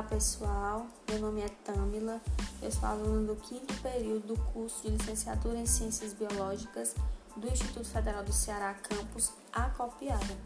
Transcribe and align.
Olá 0.00 0.08
pessoal, 0.08 0.86
meu 1.10 1.18
nome 1.18 1.42
é 1.42 1.48
Tamila, 1.62 2.22
eu 2.62 2.72
sou 2.72 2.88
aluna 2.88 3.34
do 3.34 3.36
quinto 3.38 3.74
período 3.82 4.28
do 4.28 4.36
curso 4.44 4.80
de 4.80 4.96
licenciatura 4.96 5.58
em 5.58 5.66
Ciências 5.66 6.14
Biológicas 6.14 6.94
do 7.36 7.46
Instituto 7.46 7.86
Federal 7.86 8.24
do 8.24 8.32
Ceará, 8.32 8.72
campus 8.72 9.30
Acopiara. 9.52 10.38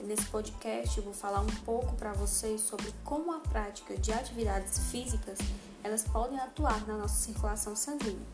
Nesse 0.00 0.24
podcast 0.26 0.98
eu 0.98 1.04
vou 1.04 1.14
falar 1.14 1.42
um 1.42 1.54
pouco 1.64 1.94
para 1.94 2.12
vocês 2.14 2.60
sobre 2.60 2.92
como 3.04 3.32
a 3.32 3.38
prática 3.38 3.96
de 3.96 4.12
atividades 4.12 4.78
físicas 4.90 5.38
elas 5.84 6.02
podem 6.02 6.36
atuar 6.40 6.84
na 6.88 6.96
nossa 6.96 7.20
circulação 7.20 7.76
sanguínea. 7.76 8.26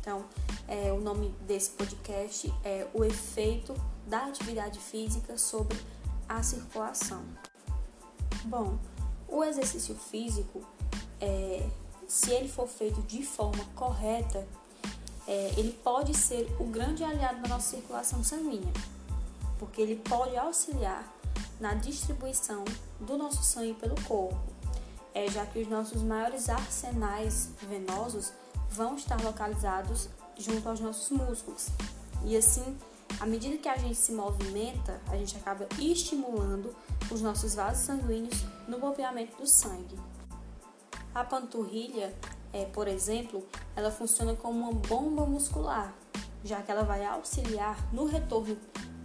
Então, 0.00 0.24
é, 0.66 0.94
o 0.94 1.00
nome 1.02 1.28
desse 1.46 1.68
podcast 1.72 2.50
é 2.64 2.88
o 2.94 3.04
efeito 3.04 3.74
da 4.06 4.24
atividade 4.24 4.78
física 4.78 5.36
sobre 5.36 5.78
a 6.26 6.42
circulação. 6.42 7.22
Bom, 8.46 8.78
o 9.28 9.42
exercício 9.42 9.94
físico, 9.94 10.64
é, 11.20 11.68
se 12.06 12.30
ele 12.30 12.48
for 12.48 12.68
feito 12.68 13.02
de 13.02 13.24
forma 13.24 13.64
correta, 13.74 14.46
é, 15.26 15.54
ele 15.56 15.72
pode 15.72 16.14
ser 16.14 16.54
o 16.60 16.64
grande 16.64 17.02
aliado 17.02 17.40
da 17.42 17.48
nossa 17.48 17.76
circulação 17.76 18.22
sanguínea, 18.22 18.72
porque 19.58 19.80
ele 19.80 19.96
pode 19.96 20.36
auxiliar 20.36 21.10
na 21.58 21.74
distribuição 21.74 22.64
do 23.00 23.16
nosso 23.16 23.42
sangue 23.42 23.74
pelo 23.74 23.94
corpo, 24.02 24.38
é, 25.14 25.30
já 25.30 25.46
que 25.46 25.60
os 25.60 25.68
nossos 25.68 26.02
maiores 26.02 26.48
arsenais 26.48 27.50
venosos 27.62 28.32
vão 28.70 28.96
estar 28.96 29.20
localizados 29.22 30.08
junto 30.36 30.68
aos 30.68 30.80
nossos 30.80 31.10
músculos. 31.10 31.68
E 32.24 32.36
assim, 32.36 32.76
à 33.20 33.26
medida 33.26 33.56
que 33.56 33.68
a 33.68 33.76
gente 33.76 33.96
se 33.96 34.12
movimenta, 34.12 35.00
a 35.08 35.16
gente 35.16 35.36
acaba 35.36 35.66
estimulando 35.78 36.74
os 37.10 37.20
nossos 37.20 37.54
vasos 37.54 37.84
sanguíneos 37.84 38.44
no 38.66 38.78
bombeamento 38.78 39.36
do 39.36 39.46
sangue. 39.46 39.98
A 41.14 41.22
panturrilha, 41.24 42.14
é, 42.52 42.64
por 42.66 42.88
exemplo, 42.88 43.46
ela 43.76 43.90
funciona 43.90 44.34
como 44.34 44.58
uma 44.58 44.72
bomba 44.72 45.24
muscular, 45.24 45.94
já 46.42 46.60
que 46.60 46.70
ela 46.70 46.82
vai 46.82 47.04
auxiliar 47.04 47.78
no 47.92 48.04
retorno 48.04 48.56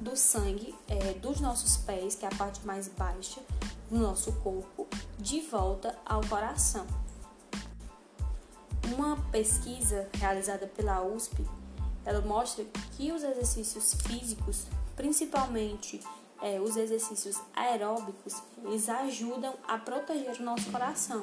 do 0.02 0.15
sangue 0.15 0.73
é, 0.87 1.13
dos 1.13 1.39
nossos 1.39 1.77
pés, 1.77 2.15
que 2.15 2.25
é 2.25 2.30
a 2.30 2.35
parte 2.35 2.65
mais 2.65 2.87
baixa 2.87 3.41
do 3.89 3.97
nosso 3.97 4.31
corpo, 4.33 4.87
de 5.17 5.41
volta 5.41 5.97
ao 6.05 6.21
coração. 6.27 6.85
Uma 8.95 9.17
pesquisa 9.31 10.09
realizada 10.13 10.65
pela 10.67 11.03
USP, 11.03 11.45
ela 12.09 12.21
mostra 12.21 12.65
que 12.97 13.11
os 13.11 13.23
exercícios 13.23 13.93
físicos, 13.93 14.65
principalmente 14.95 16.02
é, 16.41 16.59
os 16.59 16.75
exercícios 16.75 17.39
aeróbicos, 17.55 18.33
eles 18.63 18.89
ajudam 18.89 19.53
a 19.67 19.77
proteger 19.77 20.35
o 20.39 20.43
nosso 20.43 20.71
coração, 20.71 21.21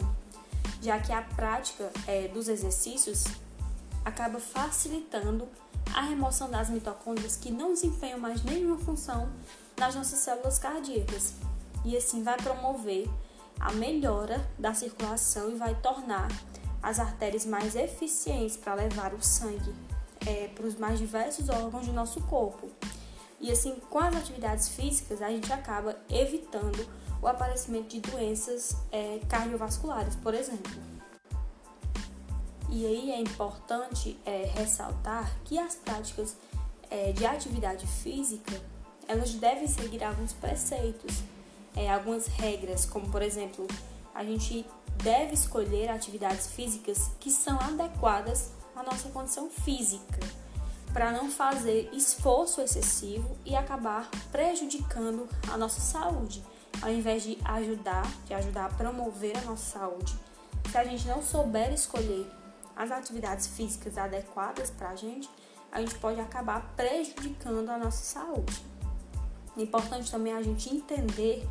já 0.80 1.00
que 1.00 1.12
a 1.12 1.22
prática 1.22 1.90
é, 2.06 2.28
dos 2.28 2.46
exercícios 2.46 3.24
acaba 4.04 4.38
facilitando 4.38 5.48
a 5.92 6.02
remoção 6.02 6.48
das 6.48 6.70
mitocôndrias 6.70 7.34
que 7.34 7.50
não 7.50 7.74
desempenham 7.74 8.20
mais 8.20 8.44
nenhuma 8.44 8.78
função 8.78 9.28
nas 9.76 9.96
nossas 9.96 10.20
células 10.20 10.56
cardíacas. 10.60 11.34
E 11.84 11.96
assim 11.96 12.22
vai 12.22 12.36
promover 12.36 13.10
a 13.58 13.72
melhora 13.72 14.48
da 14.56 14.72
circulação 14.72 15.50
e 15.50 15.56
vai 15.56 15.74
tornar 15.80 16.28
as 16.80 17.00
artérias 17.00 17.44
mais 17.44 17.74
eficientes 17.74 18.56
para 18.56 18.74
levar 18.74 19.12
o 19.14 19.20
sangue 19.20 19.74
é, 20.26 20.48
para 20.48 20.66
os 20.66 20.76
mais 20.76 20.98
diversos 20.98 21.48
órgãos 21.48 21.86
do 21.86 21.92
nosso 21.92 22.20
corpo. 22.22 22.70
E 23.40 23.50
assim, 23.50 23.76
com 23.90 23.98
as 23.98 24.14
atividades 24.14 24.68
físicas, 24.68 25.20
a 25.20 25.28
gente 25.28 25.52
acaba 25.52 25.96
evitando 26.08 26.86
o 27.20 27.26
aparecimento 27.26 27.88
de 27.88 28.00
doenças 28.00 28.76
é, 28.90 29.20
cardiovasculares, 29.28 30.14
por 30.16 30.34
exemplo. 30.34 30.72
E 32.70 32.84
aí 32.86 33.10
é 33.10 33.20
importante 33.20 34.18
é, 34.24 34.50
ressaltar 34.54 35.36
que 35.44 35.58
as 35.58 35.76
práticas 35.76 36.36
é, 36.90 37.12
de 37.12 37.24
atividade 37.24 37.86
física 37.86 38.60
elas 39.08 39.34
devem 39.34 39.68
seguir 39.68 40.02
alguns 40.02 40.32
preceitos, 40.32 41.22
é, 41.76 41.90
algumas 41.90 42.26
regras, 42.26 42.84
como 42.84 43.08
por 43.08 43.22
exemplo, 43.22 43.66
a 44.14 44.24
gente 44.24 44.66
deve 45.02 45.34
escolher 45.34 45.88
atividades 45.90 46.48
físicas 46.48 47.10
que 47.20 47.30
são 47.30 47.58
adequadas 47.60 48.50
à 48.76 48.82
nossa 48.82 49.08
condição 49.08 49.48
física 49.48 50.20
para 50.92 51.10
não 51.10 51.30
fazer 51.30 51.90
esforço 51.92 52.60
excessivo 52.60 53.36
e 53.44 53.54
acabar 53.54 54.08
prejudicando 54.30 55.28
a 55.52 55.56
nossa 55.56 55.80
saúde, 55.80 56.42
ao 56.80 56.90
invés 56.90 57.22
de 57.22 57.38
ajudar, 57.44 58.10
de 58.24 58.32
ajudar 58.32 58.66
a 58.66 58.74
promover 58.74 59.36
a 59.36 59.42
nossa 59.42 59.78
saúde. 59.78 60.14
Se 60.70 60.78
a 60.78 60.84
gente 60.84 61.06
não 61.06 61.22
souber 61.22 61.72
escolher 61.72 62.26
as 62.74 62.90
atividades 62.90 63.46
físicas 63.46 63.98
adequadas 63.98 64.70
para 64.70 64.90
a 64.90 64.96
gente, 64.96 65.28
a 65.70 65.80
gente 65.80 65.94
pode 65.96 66.20
acabar 66.20 66.72
prejudicando 66.74 67.68
a 67.68 67.76
nossa 67.76 68.02
saúde. 68.02 68.64
É 69.56 69.62
importante 69.62 70.10
também 70.10 70.32
a 70.32 70.42
gente 70.42 70.74
entender 70.74 71.46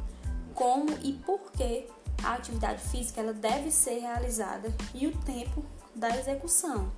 como 0.55 0.89
e 1.03 1.13
por 1.13 1.51
que 1.51 1.87
a 2.23 2.33
atividade 2.33 2.81
física 2.81 3.21
ela 3.21 3.33
deve 3.33 3.69
ser 3.69 3.99
realizada 3.99 4.73
e 4.93 5.05
o 5.05 5.17
tempo 5.17 5.63
da 5.95 6.09
execução 6.17 6.91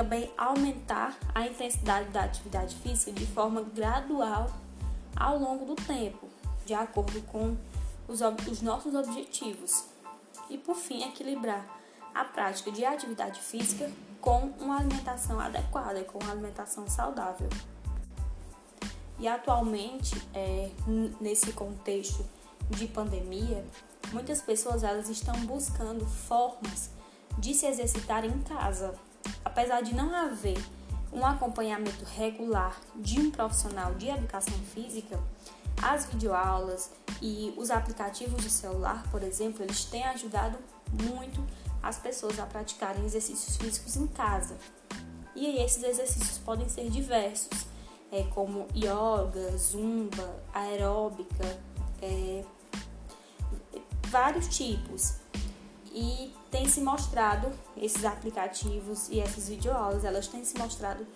também 0.00 0.32
aumentar 0.38 1.14
a 1.34 1.46
intensidade 1.46 2.08
da 2.08 2.22
atividade 2.22 2.74
física 2.76 3.12
de 3.12 3.26
forma 3.26 3.60
gradual 3.60 4.50
ao 5.14 5.38
longo 5.38 5.66
do 5.66 5.74
tempo, 5.74 6.26
de 6.64 6.72
acordo 6.72 7.20
com 7.26 7.54
os, 8.08 8.22
os 8.50 8.62
nossos 8.62 8.94
objetivos. 8.94 9.84
E 10.48 10.56
por 10.56 10.74
fim, 10.74 11.02
equilibrar 11.06 11.66
a 12.14 12.24
prática 12.24 12.72
de 12.72 12.82
atividade 12.82 13.42
física 13.42 13.90
com 14.22 14.54
uma 14.58 14.78
alimentação 14.78 15.38
adequada, 15.38 16.02
com 16.04 16.18
uma 16.18 16.32
alimentação 16.32 16.88
saudável. 16.88 17.50
E 19.18 19.28
atualmente, 19.28 20.16
é, 20.32 20.70
nesse 21.20 21.52
contexto 21.52 22.24
de 22.70 22.86
pandemia, 22.86 23.62
muitas 24.14 24.40
pessoas 24.40 24.82
elas 24.82 25.10
estão 25.10 25.34
buscando 25.40 26.06
formas 26.06 26.88
de 27.36 27.52
se 27.52 27.66
exercitar 27.66 28.24
em 28.24 28.40
casa, 28.44 28.98
apesar 29.44 29.82
de 29.82 29.94
não 29.94 30.14
haver 30.14 30.58
um 31.12 31.24
acompanhamento 31.24 32.04
regular 32.16 32.80
de 32.96 33.20
um 33.20 33.30
profissional 33.30 33.94
de 33.94 34.08
educação 34.08 34.58
física, 34.72 35.18
as 35.82 36.06
videoaulas 36.06 36.90
e 37.20 37.54
os 37.56 37.70
aplicativos 37.70 38.42
de 38.42 38.50
celular, 38.50 39.02
por 39.10 39.22
exemplo, 39.22 39.62
eles 39.62 39.84
têm 39.84 40.04
ajudado 40.04 40.58
muito 40.92 41.44
as 41.82 41.98
pessoas 41.98 42.38
a 42.38 42.46
praticarem 42.46 43.04
exercícios 43.04 43.56
físicos 43.56 43.96
em 43.96 44.06
casa. 44.06 44.56
E 45.34 45.62
esses 45.62 45.82
exercícios 45.82 46.38
podem 46.38 46.68
ser 46.68 46.90
diversos, 46.90 47.66
é, 48.12 48.24
como 48.24 48.66
yoga, 48.74 49.56
zumba, 49.56 50.42
aeróbica, 50.52 51.58
é, 52.02 52.44
vários 54.08 54.48
tipos. 54.48 55.19
E 55.92 56.32
tem 56.50 56.68
se 56.68 56.80
mostrado, 56.80 57.50
esses 57.76 58.04
aplicativos 58.04 59.08
e 59.08 59.20
essas 59.20 59.48
videoaulas, 59.48 60.04
elas 60.04 60.28
têm 60.28 60.44
se 60.44 60.56
mostrado 60.58 61.06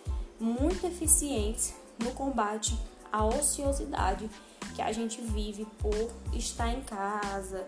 muito 0.40 0.86
eficientes 0.86 1.74
no 1.98 2.10
combate 2.12 2.76
à 3.12 3.24
ociosidade 3.24 4.28
que 4.74 4.82
a 4.82 4.90
gente 4.90 5.20
vive 5.20 5.64
por 5.78 6.10
estar 6.32 6.72
em 6.72 6.82
casa 6.82 7.66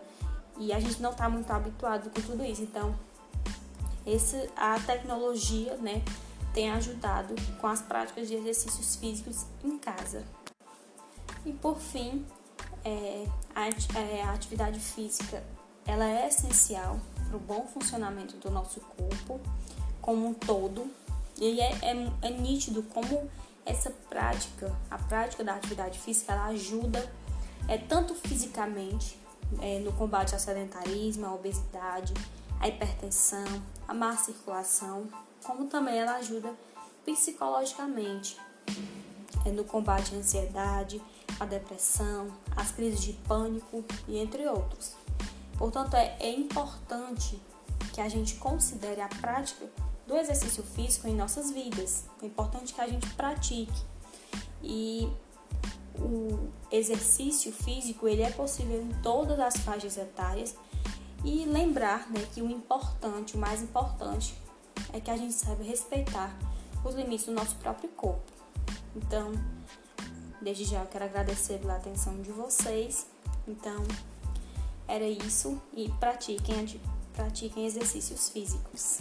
e 0.58 0.72
a 0.72 0.80
gente 0.80 1.00
não 1.00 1.12
está 1.12 1.28
muito 1.28 1.50
habituado 1.50 2.10
com 2.10 2.20
tudo 2.22 2.44
isso. 2.44 2.62
Então, 2.62 2.98
esse, 4.04 4.50
a 4.56 4.78
tecnologia 4.80 5.76
né, 5.76 6.02
tem 6.52 6.70
ajudado 6.70 7.34
com 7.60 7.66
as 7.66 7.82
práticas 7.82 8.28
de 8.28 8.34
exercícios 8.34 8.97
físicos 8.97 9.44
em 9.62 9.78
casa. 9.78 10.24
E 11.44 11.52
por 11.52 11.78
fim, 11.78 12.24
é, 12.84 13.26
a, 13.54 13.68
é, 13.98 14.22
a 14.22 14.32
atividade 14.32 14.80
física 14.80 15.42
ela 15.86 16.04
é 16.04 16.28
essencial 16.28 16.98
para 17.28 17.36
o 17.36 17.41
bom 17.41 17.66
funcionamento 17.66 18.36
do 18.36 18.50
nosso 18.50 18.80
corpo 18.80 19.41
como 20.00 20.27
um 20.28 20.34
todo. 20.34 20.91
E 21.38 21.60
é, 21.60 21.72
é, 21.83 22.12
é 22.22 22.30
nítido 22.30 22.83
como 22.83 23.28
essa 23.65 23.91
prática, 24.09 24.74
a 24.91 24.97
prática 24.97 25.44
da 25.44 25.54
atividade 25.54 25.98
física, 25.98 26.33
ela 26.33 26.47
ajuda 26.47 27.12
é, 27.68 27.77
tanto 27.77 28.15
fisicamente 28.15 29.18
é, 29.60 29.80
no 29.80 29.92
combate 29.92 30.34
ao 30.34 30.41
sedentarismo, 30.41 31.27
à 31.27 31.34
obesidade, 31.34 32.15
à 32.60 32.68
hipertensão, 32.68 33.62
à 33.86 33.92
má 33.92 34.16
circulação, 34.16 35.09
como 35.44 35.66
também 35.66 35.98
ela 35.98 36.16
ajuda 36.16 36.53
psicologicamente 37.04 38.36
é, 39.44 39.50
no 39.50 39.65
combate 39.65 40.15
à 40.15 40.18
ansiedade, 40.18 41.03
à 41.38 41.44
depressão, 41.44 42.28
às 42.56 42.71
crises 42.71 43.00
de 43.00 43.12
pânico 43.12 43.84
e 44.09 44.16
entre 44.18 44.47
outros. 44.47 44.94
Portanto, 45.58 45.94
é, 45.94 46.16
é 46.20 46.30
importante 46.30 47.41
que 47.92 48.00
a 48.00 48.08
gente 48.08 48.34
considere 48.36 49.00
a 49.00 49.08
prática 49.08 49.66
do 50.06 50.16
exercício 50.16 50.62
físico 50.62 51.08
em 51.08 51.14
nossas 51.14 51.50
vidas. 51.50 52.04
É 52.22 52.26
importante 52.26 52.72
que 52.72 52.80
a 52.80 52.86
gente 52.86 53.08
pratique. 53.14 53.82
E 54.62 55.10
o 55.98 56.48
exercício 56.70 57.53
físico 57.53 58.06
ele 58.06 58.22
é 58.22 58.30
possível 58.30 58.82
em 58.82 58.92
todas 59.03 59.38
as 59.38 59.56
faixas 59.58 59.97
etárias 59.97 60.54
E 61.24 61.44
lembrar 61.44 62.10
né, 62.10 62.26
que 62.32 62.42
o 62.42 62.50
importante, 62.50 63.36
o 63.36 63.38
mais 63.38 63.62
importante, 63.62 64.34
é 64.92 65.00
que 65.00 65.10
a 65.10 65.16
gente 65.16 65.32
saiba 65.32 65.64
respeitar 65.64 66.36
os 66.84 66.94
limites 66.94 67.26
do 67.26 67.32
nosso 67.32 67.56
próprio 67.56 67.88
corpo. 67.91 68.30
Então, 68.94 69.32
desde 70.41 70.64
já 70.64 70.82
eu 70.82 70.86
quero 70.86 71.04
agradecer 71.04 71.59
pela 71.59 71.76
atenção 71.76 72.20
de 72.22 72.30
vocês. 72.30 73.06
Então, 73.48 73.82
era 74.97 75.07
isso 75.07 75.60
e 75.75 75.91
pratiquem, 76.01 76.81
pratiquem 77.13 77.66
exercícios 77.66 78.31
físicos. 78.31 79.01